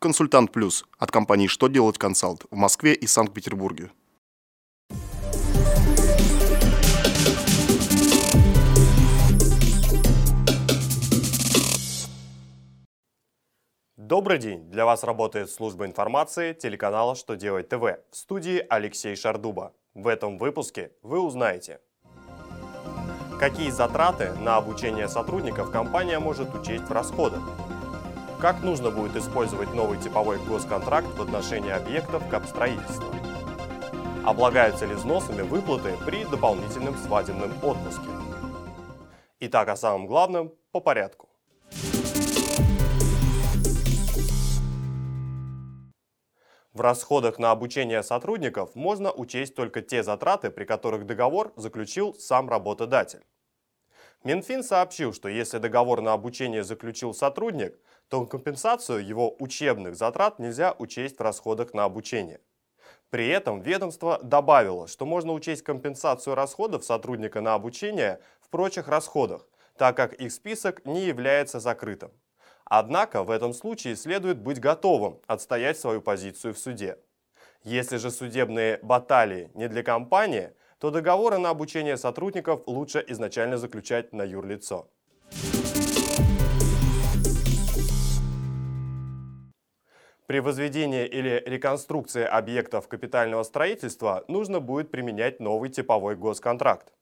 [0.00, 3.90] Консультант Плюс от компании «Что делать консалт» в Москве и Санкт-Петербурге.
[13.96, 14.70] Добрый день!
[14.70, 19.72] Для вас работает служба информации телеканала «Что делать ТВ» в студии Алексей Шардуба.
[19.94, 21.80] В этом выпуске вы узнаете,
[23.40, 27.42] какие затраты на обучение сотрудников компания может учесть в расходах,
[28.40, 33.12] как нужно будет использовать новый типовой госконтракт в отношении объектов капстроительства,
[34.24, 38.08] облагаются ли взносами выплаты при дополнительном свадебном отпуске.
[39.40, 41.28] Итак, о самом главном по порядку.
[46.72, 52.48] В расходах на обучение сотрудников можно учесть только те затраты, при которых договор заключил сам
[52.48, 53.24] работодатель.
[54.24, 60.74] Минфин сообщил, что если договор на обучение заключил сотрудник, то компенсацию его учебных затрат нельзя
[60.78, 62.40] учесть в расходах на обучение.
[63.10, 69.46] При этом ведомство добавило, что можно учесть компенсацию расходов сотрудника на обучение в прочих расходах,
[69.76, 72.10] так как их список не является закрытым.
[72.64, 76.98] Однако в этом случае следует быть готовым отстоять свою позицию в суде.
[77.62, 84.12] Если же судебные баталии не для компании, то договоры на обучение сотрудников лучше изначально заключать
[84.12, 84.88] на юрлицо.
[90.26, 96.92] При возведении или реконструкции объектов капитального строительства нужно будет применять новый типовой госконтракт.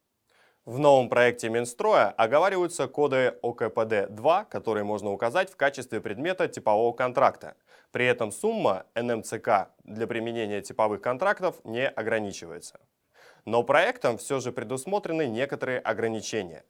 [0.64, 7.56] В новом проекте Минстроя оговариваются коды ОКПД-2, которые можно указать в качестве предмета типового контракта.
[7.90, 12.78] При этом сумма НМЦК для применения типовых контрактов не ограничивается.
[13.46, 16.64] Но проектом все же предусмотрены некоторые ограничения.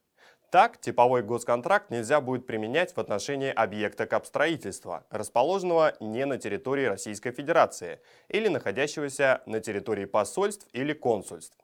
[0.50, 7.32] Так, типовой госконтракт нельзя будет применять в отношении объекта капстроительства, расположенного не на территории Российской
[7.32, 11.56] Федерации или находящегося на территории посольств или консульств.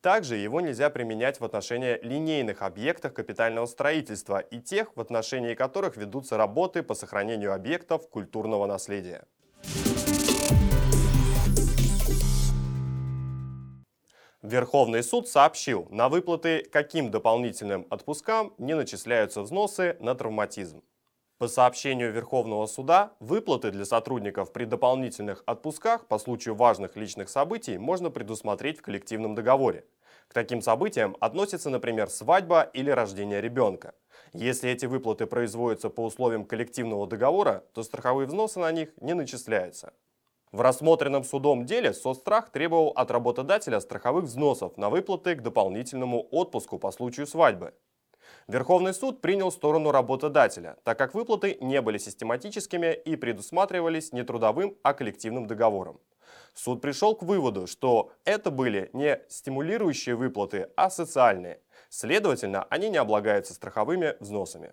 [0.00, 5.96] Также его нельзя применять в отношении линейных объектов капитального строительства и тех, в отношении которых
[5.96, 9.24] ведутся работы по сохранению объектов культурного наследия.
[14.46, 20.84] Верховный суд сообщил, на выплаты каким дополнительным отпускам не начисляются взносы на травматизм.
[21.38, 27.76] По сообщению Верховного суда, выплаты для сотрудников при дополнительных отпусках по случаю важных личных событий
[27.76, 29.84] можно предусмотреть в коллективном договоре.
[30.28, 33.94] К таким событиям относятся, например, свадьба или рождение ребенка.
[34.32, 39.92] Если эти выплаты производятся по условиям коллективного договора, то страховые взносы на них не начисляются.
[40.56, 46.78] В рассмотренном судом деле соцстрах требовал от работодателя страховых взносов на выплаты к дополнительному отпуску
[46.78, 47.74] по случаю свадьбы.
[48.48, 54.78] Верховный суд принял сторону работодателя, так как выплаты не были систематическими и предусматривались не трудовым,
[54.82, 56.00] а коллективным договором.
[56.54, 61.60] Суд пришел к выводу, что это были не стимулирующие выплаты, а социальные.
[61.90, 64.72] Следовательно, они не облагаются страховыми взносами.